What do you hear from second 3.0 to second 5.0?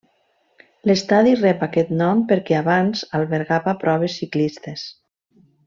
albergava proves ciclistes.